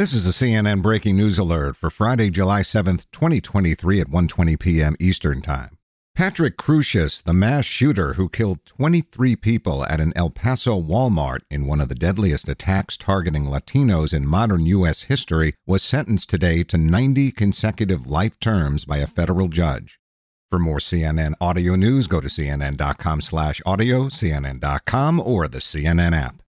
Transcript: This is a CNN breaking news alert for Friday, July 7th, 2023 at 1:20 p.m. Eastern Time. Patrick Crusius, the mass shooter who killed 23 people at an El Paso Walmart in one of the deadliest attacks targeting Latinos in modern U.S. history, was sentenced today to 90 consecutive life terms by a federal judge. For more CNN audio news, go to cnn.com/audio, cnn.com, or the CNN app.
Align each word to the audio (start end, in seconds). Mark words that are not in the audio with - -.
This 0.00 0.14
is 0.14 0.24
a 0.24 0.30
CNN 0.30 0.80
breaking 0.80 1.18
news 1.18 1.38
alert 1.38 1.76
for 1.76 1.90
Friday, 1.90 2.30
July 2.30 2.62
7th, 2.62 3.04
2023 3.12 4.00
at 4.00 4.06
1:20 4.06 4.58
p.m. 4.58 4.96
Eastern 4.98 5.42
Time. 5.42 5.76
Patrick 6.14 6.56
Crusius, 6.56 7.22
the 7.22 7.34
mass 7.34 7.66
shooter 7.66 8.14
who 8.14 8.30
killed 8.30 8.64
23 8.64 9.36
people 9.36 9.84
at 9.84 10.00
an 10.00 10.14
El 10.16 10.30
Paso 10.30 10.80
Walmart 10.80 11.40
in 11.50 11.66
one 11.66 11.82
of 11.82 11.90
the 11.90 11.94
deadliest 11.94 12.48
attacks 12.48 12.96
targeting 12.96 13.44
Latinos 13.44 14.14
in 14.14 14.24
modern 14.24 14.64
U.S. 14.64 15.02
history, 15.02 15.52
was 15.66 15.82
sentenced 15.82 16.30
today 16.30 16.62
to 16.62 16.78
90 16.78 17.30
consecutive 17.32 18.06
life 18.06 18.40
terms 18.40 18.86
by 18.86 18.96
a 18.96 19.06
federal 19.06 19.48
judge. 19.48 20.00
For 20.48 20.58
more 20.58 20.78
CNN 20.78 21.34
audio 21.42 21.76
news, 21.76 22.06
go 22.06 22.22
to 22.22 22.28
cnn.com/audio, 22.28 24.04
cnn.com, 24.08 25.20
or 25.20 25.46
the 25.46 25.58
CNN 25.58 26.16
app. 26.16 26.36